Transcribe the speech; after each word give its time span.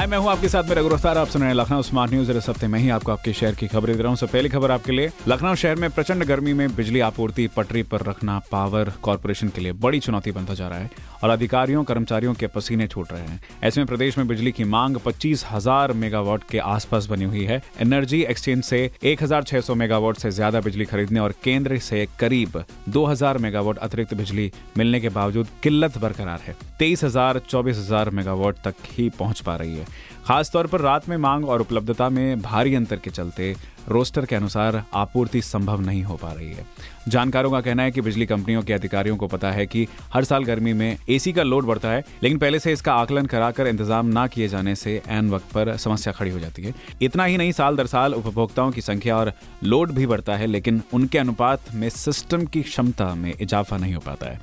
हाय, 0.00 0.06
मैं 0.06 0.18
हूँ 0.18 0.28
आपके 0.30 0.48
साथ 0.48 0.64
मेरा 0.64 0.80
रघुरफ्तार 0.80 1.18
आप 1.18 1.28
सुन 1.28 1.42
रहे 1.42 1.50
हैं 1.50 1.56
लखनऊ 1.56 1.82
स्मार्ट 1.82 2.12
न्यूज़। 2.12 2.30
इस 2.32 2.48
हफ़्ते 2.48 2.66
में 2.66 2.78
ही 2.80 2.88
आपको 2.90 3.12
आपके 3.12 3.32
शहर 3.32 3.54
की 3.54 3.66
खबरें 3.68 3.94
दे 3.96 4.02
रहा 4.02 4.08
हूँ। 4.08 4.16
सबसे 4.16 4.32
पहली 4.32 4.48
खबर 4.48 4.70
आपके 4.70 4.92
लिए। 4.92 5.10
लखनऊ 5.28 5.54
शहर 5.54 5.76
में 5.76 5.90
प्रचंड 5.90 6.24
गर्मी 6.24 6.52
में 6.52 6.74
बिजली 6.76 7.00
आपूर्ति 7.00 7.46
पटरी 7.56 7.82
पर 7.82 8.02
रखना 8.02 8.38
पावर 8.52 8.92
कॉरपोरेशन 9.02 9.48
के 9.48 9.60
लिए 9.60 9.72
बड़ी 9.74 10.00
चुनौती 10.00 10.32
बनता 10.32 10.54
जा 10.54 10.68
रहा 10.68 10.78
है 10.78 10.90
और 11.22 11.30
अधिकारियों, 11.30 11.82
कर्मचारियों 11.84 12.32
के 12.34 12.46
पसीने 12.46 12.86
छूट 12.86 13.12
रहे 13.12 13.22
हैं। 13.22 13.40
ऐसे 13.62 13.80
में 13.80 13.86
प्रदेश 13.86 14.18
में 14.18 14.26
बिजली 14.28 14.52
की 14.52 14.64
मांग 14.66 14.96
पच्चीस 14.96 15.44
हज़ार 15.50 15.92
मेगावाट 15.94 16.44
के 16.50 16.58
आसपास 16.58 17.06
बनी 17.06 17.24
हुई 17.24 17.44
है। 17.44 17.62
एनर्जी 17.80 18.22
एक्सचेंज 18.22 18.64
से 18.64 18.90
एक 19.04 19.22
मेगावाट 19.76 20.16
से 20.16 20.30
ज़्यादा 20.30 20.60
बिजली 20.60 20.84
खरीदने 20.84 21.20
और 21.20 21.34
केंद्र 21.44 21.78
से 21.80 22.06
करीब 22.20 22.62
2000 22.88 23.38
मेगावाट 23.38 23.78
अतिरिक्त 23.80 24.14
बिजली 24.14 24.50
मिलने 24.78 25.00
के 25.00 25.08
बावजूद 25.10 25.48
किल्लत 25.62 25.98
बरकरार 25.98 26.40
है। 26.46 26.56
तेईस 26.78 27.04
हज़ार 27.04 27.38
चौबीस 27.48 27.76
हज़ार 27.76 28.10
मेगावाट 28.10 28.64
तक 28.64 28.74
ही 28.88 29.08
पहुँच 29.10 29.40
पा 29.40 29.56
रही 29.56 29.76
है। 29.76 29.88
खासतौर 30.26 30.66
पर 30.66 30.80
रात 30.80 31.08
में 31.08 31.16
मांग 31.16 31.48
और 31.48 31.60
उपलब्धता 31.60 32.08
में 32.08 32.40
भारी 32.42 32.74
अंतर 32.74 32.96
के 32.96 33.10
चलते 33.10 33.54
रोस्टर 33.88 34.24
के 34.26 34.36
अनुसार 34.36 34.82
आपूर्ति 34.94 35.40
संभव 35.42 35.80
नहीं 35.80 36.02
हो 36.02 36.16
पा 36.16 36.32
रही 36.32 36.48
है। 36.48 36.64
जानकारों 37.08 37.50
का 37.50 37.60
कहना 37.60 37.82
है 37.82 37.90
कि 37.90 38.00
बिजली 38.00 38.26
कंपनियों 38.26 38.62
के 38.62 38.72
अधिकारियों 38.72 39.16
को 39.16 39.26
पता 39.26 39.50
है 39.50 39.66
कि 39.66 39.86
हर 40.12 40.24
साल 40.24 40.44
गर्मी 40.44 40.72
में 40.72 40.96
एसी 41.08 41.32
का 41.32 41.42
लोड 41.42 41.66
बढ़ता 41.66 41.90
है, 41.90 42.04
लेकिन 42.22 42.38
पहले 42.38 42.58
से 42.58 42.72
इसका 42.72 42.94
आकलन 42.94 43.26
कराकर 43.26 43.66
इंतज़ाम 43.66 44.06
ना 44.08 44.26
किए 44.26 44.48
जाने 44.48 44.74
से 44.74 45.00
एन 45.08 45.30
वक्त 45.30 45.52
पर 45.52 45.76
समस्या 45.76 46.12
खड़ी 46.12 46.30
हो 46.30 46.38
जाती 46.38 46.62
है। 46.62 46.74
इतना 47.02 47.24
ही 47.24 47.36
नहीं, 47.36 47.52
साल 47.52 47.76
दर 47.76 47.86
साल 47.86 48.14
उपभोक्ताओं 48.14 48.70
की 48.70 48.80
संख्या 48.80 49.16
और 49.16 49.32
लोड 49.64 49.92
भी 49.92 50.06
बढ़ता 50.06 50.36
है, 50.36 50.46
लेकिन 50.46 50.82
उनके 50.92 51.18
अनुपात 51.18 51.74
में 51.74 51.88
सिस्टम 51.90 52.44
की 52.44 52.62
क्षमता 52.62 53.14
में 53.14 53.32
इजाफा 53.40 53.76
नहीं 53.76 53.94
हो 53.94 54.00
पाता 54.00 54.26
है। 54.26 54.40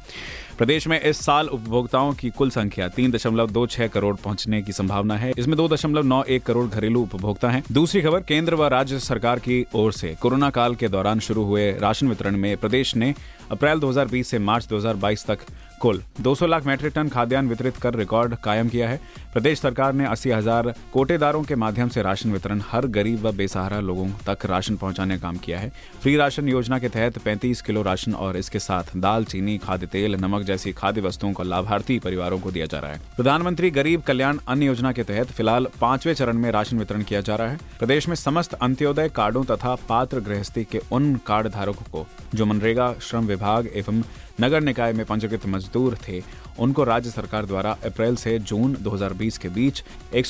प्रदेश 0.58 0.88
में 0.88 1.00
इस 1.02 1.18
साल 1.18 1.48
उपभोक्ताओं 1.48 2.14
की 2.14 2.30
कुल 2.30 2.50
संख्या 2.50 2.88
तीन 2.88 3.12
दशमलव 3.12 3.50
दो 3.52 3.66
छह 3.68 3.88
करोड़ 3.88 4.16
पहुँचने 4.16 4.62
की 4.62 4.72
संभावना 4.72 5.16
है। 5.18 5.32
इसमें 5.38 5.56
दो 5.58 5.68
दशमलव 5.68 6.04
नौ 6.04 6.22
एक 6.24 6.44
करोड़ 6.44 6.66
घरेलू 6.66 7.02
उपभोक्ता 7.02 7.50
हैं। 7.50 7.64
दूसरी 7.72 8.02
खबर, 8.02 8.22
केंद्र 8.22 8.56
व 8.56 8.68
राज्य 8.68 9.00
सरकार 9.00 9.40
की 9.40 9.66
ओर 9.76 9.92
से 9.92 10.16
कोरोना 10.22 10.50
काल 10.50 10.76
के 10.76 10.88
दौरान 10.88 11.20
शुरू 11.20 11.44
हुए 11.44 11.72
राशन 11.72 12.08
वितरण 12.08 12.38
में 12.38 12.58
प्रदेश 12.58 12.96
ने 12.96 13.14
अप्रैल 13.52 13.80
2020 13.80 14.24
से 14.24 14.40
मार्च 14.40 14.68
2022 14.68 15.26
तक 15.26 15.40
कुल 15.82 16.02
200 16.22 16.48
लाख 16.48 16.66
मैट्रिक 16.66 16.94
टन 16.94 17.10
खाद्यान्न 17.10 17.50
वितरित 17.50 17.76
कर 17.78 17.96
रिकॉर्ड 17.96 18.36
कायम 18.36 18.70
किया 18.70 18.88
है। 18.90 19.00
प्रदेश 19.34 19.60
सरकार 19.60 19.94
ने 19.94 20.06
अस्सी 20.06 20.30
हज़ार 20.32 20.74
कोटेदारों 20.94 21.42
के 21.44 21.56
माध्यम 21.56 21.90
से 21.90 22.02
राशन 22.02 22.32
वितरण 22.32 22.62
हर 22.70 22.86
गरीब 22.88 23.26
व 23.26 23.32
बेसहारा 23.32 23.80
लोगों 23.80 24.08
तक 24.28 24.46
राशन 24.46 24.76
पहुँचाने 24.76 25.18
का 25.18 25.22
काम 25.22 25.38
किया 25.38 25.60
है। 25.60 25.72
फ्री 26.02 26.16
राशन 26.18 26.50
योजना 26.50 26.80
के 26.80 26.90
तहत 26.90 27.18
35 27.20 27.62
किलो 27.62 27.82
राशन 27.82 28.14
और 28.16 28.38
इसके 28.38 28.60
साथ 28.60 28.96
दाल, 28.98 29.26
चीनी, 29.26 29.58
खाद्य 29.58 29.88
तेल, 29.88 30.16
नमक 30.16 30.44
जैसी 30.44 30.74
खाद्य 30.74 31.02
वस्तुओं 31.02 31.34
को 31.34 31.44
लाभार्थी 31.44 32.00
परिवारों 32.00 32.40
को 32.40 32.52
दिया 32.52 32.66
जा 32.66 32.80
रहा 32.80 32.92
है। 32.92 33.02
प्रधानमंत्री 33.16 33.72
गरीब 33.72 34.02
कल्याण 34.02 34.40
अन्न 34.48 34.64
योजना 34.64 34.92
के 34.92 35.04
तहत 35.04 35.32
फ़िलहाल 35.32 35.68
पाँचवें 35.82 36.14
चरण 36.14 36.38
में 36.38 36.52
राशन 36.52 36.80
वितरण 36.80 37.04
किया 37.04 37.22
जा 37.22 37.36
रहा 37.36 37.50
है। 37.50 37.60
प्रदेश 37.80 38.08
में 38.08 38.16
समस्त 38.18 38.54
अंत्योदय 38.54 39.10
कार्डो 39.10 39.44
तथा 39.46 39.76
पात्र 39.90 40.20
गृहस्थी 40.20 40.64
के 40.64 40.82
उन 40.92 41.16
कार्ड 41.28 41.48
धारकों 41.50 41.92
को 41.92 42.08
जो 42.36 42.46
मनरेगा, 42.46 42.94
श्रम 43.02 43.26
विभाग 43.26 43.70
एवं 43.76 44.02
नगर 44.42 44.62
निकाय 44.62 44.94
में 44.94 45.06
पंजीकृत 45.06 45.46
मजदूर 45.46 45.98
थे। 46.08 46.22
उनको 46.60 46.84
राज्य 46.84 47.10
सरकार 47.10 47.46
द्वारा 47.46 47.78
अप्रैल 47.86 48.16
से 48.16 48.40
जून 48.40 48.78
2020 48.82 49.38
के 49.38 49.50
बीच 49.50 49.84
एक 50.14 50.26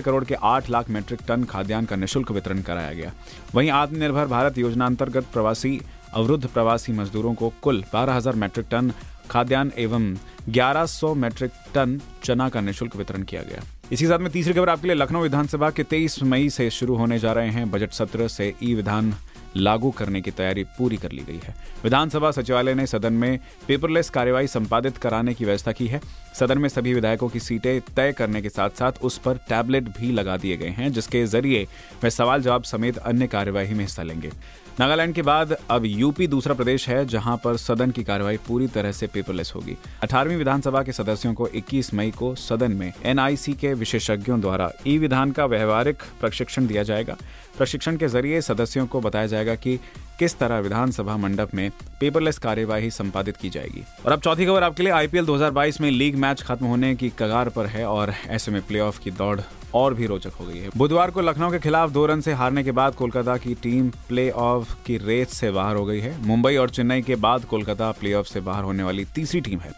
करोड़ 0.00 0.24
के 0.24 0.34
8 0.34 0.70
लाख 0.70 0.90
मीट्रिक 0.90 1.20
टन 1.28 1.44
खाद्यान्न 1.44 1.86
का 1.86 1.96
निशुल्क 1.96 2.30
वितरण 2.30 2.62
कराया 2.62 2.92
गया। 2.92 3.12
वहीं 3.54 3.70
आत्मनिर्भर 3.70 4.26
भारत 4.26 4.58
योजना 4.58 4.86
अंतर्गत 4.86 5.26
प्रवासी, 5.32 5.80
अवरुद्ध 6.12 6.46
प्रवासी 6.46 6.92
मजदूरों 6.92 7.34
को 7.34 7.52
कुल 7.62 7.82
12000 7.92 8.34
मीट्रिक 8.34 8.66
टन 8.70 8.92
खाद्यान्न 9.30 9.72
एवं 9.78 10.14
1100 10.48 11.14
मीट्रिक 11.14 11.50
टन 11.74 12.00
चना 12.24 12.48
का 12.48 12.60
निःशुल्क 12.60 12.96
वितरण 12.96 13.22
किया 13.22 13.42
गया। 13.42 13.62
इसी 13.92 14.06
साथ 14.06 14.18
में 14.18 14.30
तीसरी 14.32 14.54
खबर 14.54 14.68
आपके 14.68 14.86
लिए 14.86 14.96
लखनऊ 14.96 15.22
विधानसभा 15.22 15.70
के 15.70 15.82
23 15.82 16.22
मई 16.22 16.50
से 16.50 16.70
शुरू 16.70 16.94
होने 16.94 17.18
जा 17.18 17.32
रहे 17.32 17.50
हैं। 17.50 17.70
बजट 17.70 17.90
सत्र 17.90 18.28
से 18.28 18.54
ई 18.62 18.74
विधान 18.74 19.14
लागू 19.56 19.90
करने 19.90 20.20
की 20.22 20.30
तैयारी 20.30 20.64
पूरी 20.78 20.96
कर 20.96 21.12
ली 21.12 21.22
गई 21.22 21.40
है। 21.44 21.54
विधानसभा 21.84 22.30
सचिवालय 22.30 22.74
ने 22.74 22.86
सदन 22.86 23.12
में 23.12 23.38
पेपरलेस 23.68 24.10
कार्यवाही 24.10 24.46
संपादित 24.46 24.96
कराने 24.96 25.34
की 25.34 25.44
व्यवस्था 25.44 25.72
की 25.72 25.86
है। 25.86 26.00
सदन 26.34 26.58
में 26.58 26.68
सभी 26.68 26.94
विधायकों 26.94 27.28
की 27.28 27.40
सीटें 27.40 27.80
तय 27.96 28.12
करने 28.12 28.42
के 28.42 28.48
साथ 28.48 28.70
साथ 28.70 28.92
उस 29.02 29.18
पर 29.18 29.36
टैबलेट 29.48 29.88
भी 29.98 30.12
लगा 30.12 30.36
दिए 30.36 30.56
गए 30.56 30.68
हैं, 30.68 30.92
जिसके 30.92 31.24
ज़रिए 31.26 31.66
वे 32.02 32.10
सवाल 32.10 32.42
जवाब 32.42 32.62
समेत 32.62 32.98
अन्य 32.98 33.26
कार्यवाही 33.26 33.74
में 33.74 33.80
हिस्सा 33.80 34.02
लेंगे। 34.02 34.30
नागालैंड 34.80 35.14
के 35.14 35.22
बाद 35.22 35.52
अब 35.70 35.84
यूपी 35.86 36.26
दूसरा 36.26 36.54
प्रदेश 36.54 36.88
है, 36.88 37.04
जहाँ 37.06 37.36
पर 37.44 37.56
सदन 37.56 37.90
की 37.90 38.02
कार्यवाही 38.04 38.36
पूरी 38.48 38.66
तरह 38.66 38.92
से 38.92 39.06
पेपरलेस 39.06 39.52
होगी। 39.54 39.76
अठारहवीं 40.02 40.36
विधानसभा 40.36 40.82
के 40.82 40.92
सदस्यों 40.92 41.32
को 41.34 41.46
21 41.48 41.92
मई 41.94 42.10
को 42.10 42.34
सदन 42.34 42.72
में 42.72 42.92
एनआईसी 43.04 43.52
के 43.52 43.72
विशेषज्ञों 43.74 44.40
द्वारा 44.40 44.70
ई 44.86 44.96
विधान 44.98 45.32
का 45.32 45.46
व्यवहारिक 45.46 46.02
प्रशिक्षण 46.20 46.66
दिया 46.66 46.82
जाएगा। 46.82 47.16
प्रशिक्षण 47.58 47.96
के 47.96 48.08
ज़रिए 48.08 48.40
सदस्यों 48.40 48.86
को 48.86 49.00
बताया 49.00 49.26
जाएगा 49.26 49.54
कि 49.54 49.76
किस 50.18 50.38
तरह 50.38 50.58
विधानसभा 50.58 51.16
मंडप 51.16 51.54
में 51.54 51.70
पेपरलेस 52.00 52.38
कार्यवाही 52.38 52.90
संपादित 52.90 53.36
की 53.36 53.50
जाएगी। 53.50 53.84
और 54.06 54.12
अब 54.12 54.20
चौथी 54.20 54.46
खबर 54.46 54.62
आपके 54.62 54.82
लिए 54.82 54.92
आईपीएल 54.92 55.26
2022 55.26 55.80
में 55.80 55.90
लीग 55.90 56.16
मैच 56.16 56.42
खत्म 56.42 56.66
होने 56.66 56.94
की 56.94 57.12
कगार 57.18 57.48
पर 57.48 57.66
है 57.66 57.86
और 57.86 58.14
ऐसे 58.28 58.52
में 58.52 58.62
प्लेऑफ 58.62 58.98
की 58.98 59.10
दौड़ 59.12 59.40
और 59.74 59.94
भी 59.94 60.06
रोचक 60.06 60.32
हो 60.40 60.46
गई 60.46 60.58
है। 60.58 60.70
बुधवार 60.76 61.10
को 61.10 61.20
लखनऊ 61.20 61.50
के 61.50 61.58
खिलाफ 61.58 61.90
दो 61.90 62.06
रन 62.06 62.20
से 62.20 62.32
हारने 62.32 62.64
के 62.64 62.72
बाद 62.72 62.94
कोलकाता 62.94 63.36
की 63.36 63.54
टीम 63.54 63.88
प्ले 64.08 64.30
ऑफ़ 64.30 64.74
की 64.86 64.96
रेस 64.96 65.30
से 65.30 65.50
बाहर 65.50 65.76
हो 65.76 65.84
गई 65.84 66.00
है। 66.00 66.16
मुंबई 66.26 66.56
और 66.56 66.70
चेन्नई 66.70 67.02
के 67.02 67.16
बाद 67.16 67.44
कोलकाता 67.44 67.90
प्ले 67.92 68.14
ऑफ़ 68.14 68.26
से 68.26 68.40
बाहर 68.40 68.64
होने 68.64 68.82
वाली 68.82 69.04
तीसरी 69.04 69.40
टीम 69.40 69.60
है। 69.60 69.72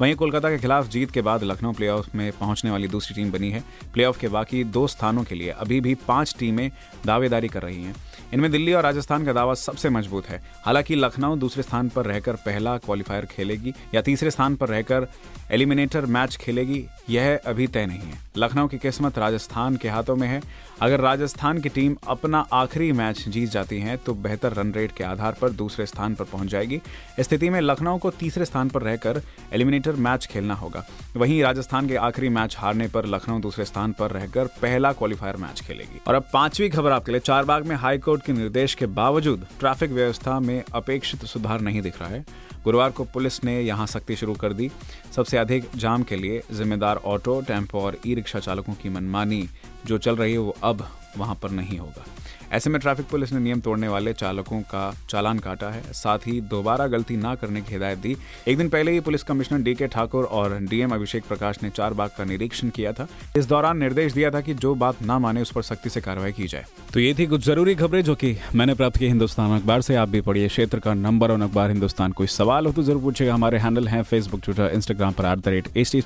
वहीं 0.00 0.14
कोलकाता 0.16 0.50
के 0.50 0.58
खिलाफ 0.58 0.88
जीत 0.88 1.10
के 1.10 1.22
बाद 1.22 1.42
लखनऊ 1.42 1.72
प्लेऑफ 1.72 2.14
में 2.14 2.30
पहुँचने 2.32 2.70
वाली 2.70 2.88
दूसरी 2.88 3.14
टीम 3.14 3.30
बनी 3.32 3.50
है। 3.50 3.62
प्लेऑफ 3.94 4.18
के 4.18 4.28
बाकी 4.28 4.62
दो 4.66 4.86
स्थानों 4.86 5.24
के 5.24 5.34
लिए 5.34 5.50
अभी 5.50 5.80
भी 5.80 5.94
पाँच 6.08 6.34
टीमें 6.38 6.70
दावेदारी 7.06 7.48
कर 7.48 7.62
रही 7.62 7.82
हैं। 7.82 7.94
इनमें 8.34 8.50
दिल्ली 8.52 8.72
और 8.72 8.82
राजस्थान 8.82 9.24
का 9.24 9.32
दावा 9.32 9.54
सबसे 9.54 9.88
मज़बूत 9.88 10.26
है। 10.26 10.40
हालाँकि 10.64 10.94
लखनऊ 10.94 11.36
दूसरे 11.36 11.62
स्थान 11.62 11.88
पर 11.88 12.06
रहकर 12.06 12.36
पहला 12.36 12.76
क्वालिफायर 12.78 13.26
खेलेगी 13.26 13.72
या 13.94 14.02
तीसरे 14.02 14.30
स्थान 14.30 14.56
पर 14.56 14.68
रहकर 14.68 15.06
एलिमिनेटर 15.50 16.06
मैच 16.06 16.36
खेलेगी, 16.36 16.84
यह 17.10 17.40
अभी 17.46 17.66
तय 17.66 17.86
नहीं 17.86 17.98
है। 18.00 18.18
लखनऊ 18.36 18.68
की 18.68 18.78
किस्मत 18.78 19.18
राजस्थान 19.18 19.76
के 19.76 19.88
हाथों 19.88 20.16
में 20.16 20.26
है। 20.28 20.40
अगर 20.80 21.00
राजस्थान 21.00 21.60
की 21.60 21.68
टीम 21.68 21.96
अपना 22.08 22.38
आखिरी 22.52 22.90
मैच 22.92 23.24
जीत 23.28 23.50
जाती 23.50 23.80
है 23.80 23.96
तो 23.96 24.14
बेहतर 24.16 24.52
रन 24.52 24.72
रेट 24.72 24.92
के 24.92 25.04
आधार 25.04 25.36
पर 25.40 25.50
दूसरे 25.52 25.86
स्थान 25.86 26.14
पर 26.14 26.24
पहुँच 26.24 26.48
जाएगी। 26.48 26.80
स्थिति 27.20 27.50
में 27.50 27.60
लखनऊ 27.60 27.98
को 27.98 28.10
तीसरे 28.10 28.44
स्थान 28.44 28.68
पर 28.68 28.82
रहकर 28.82 29.22
एलिमिनेटर 29.52 29.89
मैच 29.96 30.26
खेलना 30.26 30.54
होगा। 30.54 30.86
वहीं 31.16 31.42
राजस्थान 31.42 31.88
के 31.88 31.96
आखिरी 31.96 32.28
मैच 32.28 32.56
हारने 32.58 32.88
पर 32.88 33.06
लखनऊ 33.06 33.40
दूसरे 33.40 33.64
स्थान 33.64 33.92
पर 33.92 34.10
रहकर 34.10 34.46
पहला 34.46 34.92
क्वालिफायर 34.92 35.36
मैच 35.36 35.60
खेलेगी। 35.60 36.00
और 36.06 36.14
अब 36.14 36.24
पांचवी 36.32 36.68
खबर 36.68 36.92
आपके 36.92 37.12
लिए। 37.12 37.20
चारबाग 37.20 37.66
में 37.66 37.76
हाईकोर्ट 37.76 38.22
के 38.22 38.32
निर्देश 38.32 38.74
के 38.74 38.86
बावजूद 38.86 39.46
ट्रैफ़िक 39.60 39.90
व्यवस्था 39.90 40.40
में 40.40 40.62
अपेक्षित 40.74 41.24
सुधार 41.24 41.60
नहीं 41.60 41.82
दिख 41.82 42.00
रहा 42.00 42.10
है। 42.10 42.50
गुरुवार 42.64 42.90
को 42.90 43.04
पुलिस 43.04 43.42
ने 43.44 43.60
यहाँ 43.60 43.86
सख्ती 43.86 44.16
शुरू 44.16 44.34
कर 44.34 44.52
दी। 44.52 44.70
सबसे 45.16 45.38
अधिक 45.38 45.68
जाम 45.76 46.02
के 46.02 46.16
लिए 46.16 46.42
जिम्मेदार 46.52 46.96
ऑटो, 46.96 47.40
टेंपो 47.40 47.80
और 47.80 47.98
ई 48.06 48.14
रिक्शा 48.14 48.38
चालकों 48.38 48.74
की 48.74 48.88
मनमानी। 48.88 49.48
जो 49.86 49.98
चल 49.98 50.16
रही 50.16 50.32
है 50.32 50.38
वो 50.38 50.56
अब 50.62 50.88
वहाँ 51.18 51.34
पर 51.34 51.50
नहीं 51.50 51.78
होगा। 51.78 52.04
ऐसे 52.52 52.70
में 52.70 52.80
ट्रैफ़िक 52.80 53.06
पुलिस 53.06 53.32
ने 53.32 53.40
नियम 53.40 53.60
तोड़ने 53.60 53.88
वाले 53.88 54.12
चालकों 54.12 54.60
का 54.60 54.94
चालान 55.10 55.38
काटा 55.38 55.70
है। 55.70 55.92
साथ 55.92 56.18
ही 56.18 56.40
दोबारा 56.40 56.86
गलती 56.86 57.16
न 57.16 57.34
करने 57.34 57.60
की 57.62 57.72
हिदायत 57.72 57.98
दी। 57.98 58.16
एक 58.48 58.58
दिन 58.58 58.68
पहले 58.68 58.92
ही 58.92 59.00
पुलिस 59.00 59.22
कमिश्नर 59.22 59.58
डी 59.58 59.74
के 59.74 59.86
ठाकुर 59.86 60.24
और 60.24 60.58
डीएम 60.60 60.90
अभिषेक 60.90 61.24
प्रकाश 61.24 61.62
ने 61.62 61.70
चार 61.70 61.94
बाग 61.94 62.10
का 62.18 62.24
निरीक्षण 62.24 62.68
किया 62.68 62.92
था। 62.92 63.06
इस 63.36 63.46
दौरान 63.46 63.78
निर्देश 63.78 64.12
दिया 64.12 64.30
था 64.30 64.40
कि 64.40 64.54
जो 64.54 64.74
बात 64.74 65.02
ना 65.02 65.18
माने 65.18 65.42
उस 65.42 65.50
पर 65.50 65.62
सख्ती 65.62 65.90
से 65.90 66.00
कार्रवाई 66.00 66.32
की 66.32 66.46
जाए। 66.46 66.64
तो 66.94 67.00
ये 67.00 67.14
थी 67.14 67.26
कुछ 67.26 67.44
ज़रूरी 67.44 67.74
खबरें 67.74 68.02
जो 68.04 68.14
की 68.14 68.36
मैंने 68.54 68.74
प्राप्त 68.74 68.96
की। 68.96 69.06
हिंदुस्तान 69.06 69.58
अखबार 69.60 69.80
से 69.80 69.96
आप 69.96 70.08
भी 70.08 70.20
पढ़िए। 70.20 70.48
क्षेत्र 70.48 70.78
का 70.78 70.94
नंबर 70.94 71.30
और 71.30 71.40
अखबार 71.40 71.70
हिंदुस्तान, 71.70 72.12
कोई 72.12 72.26
सवाल 72.26 72.49
हो 72.50 72.72
तो 72.72 72.82
ज़रूर 72.82 73.02
पूछेगा 73.02 73.34
हमारे 73.34 73.58
हैंडल 73.58 73.88
हैं 73.88 74.02
फेसबुक 74.02 74.40
ट्विटर 74.44 74.70
इंस्टाग्राम 74.74 75.12
पर 75.12 75.26
at 75.26 75.38
the 75.38 75.48
rate 75.48 75.68
H 75.76 75.92
T 75.92 76.02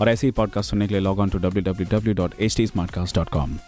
और 0.00 0.08
ऐसे 0.08 0.26
ही 0.26 0.30
पॉडकास्ट 0.30 0.70
सुनने 0.70 0.86
के 0.88 0.94
लिए 0.94 1.02
log 1.02 1.18
on 1.18 1.28
to 1.28 1.38
W 1.38 1.62
W 1.62 1.88
W 1.90 2.14
dot 2.14 2.40
H 2.40 2.56
T 2.56 2.66
smartcast 2.66 3.16
dot 3.16 3.28
com 3.28 3.58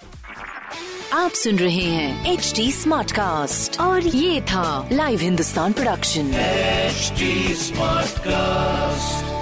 आप 1.14 1.30
सुन 1.30 1.56
रहे 1.58 1.84
हैं 1.84 2.32
एच 2.32 2.52
टी 2.56 2.70
स्मार्ट 2.72 3.12
कास्ट 3.12 3.80
और 3.80 4.06
ये 4.06 4.40
था 4.40 4.88
live 4.92 5.20
Hindustan 5.20 5.72
production 5.72 6.30
smart 7.56 8.18
Smartcast. 8.20 9.39